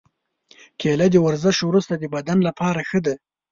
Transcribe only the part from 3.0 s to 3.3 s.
ده.